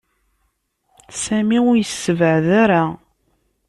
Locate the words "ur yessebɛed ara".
1.69-2.83